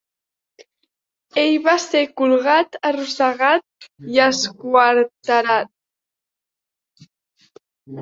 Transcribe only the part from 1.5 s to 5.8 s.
va ser colgat, arrossegat i esquarterat.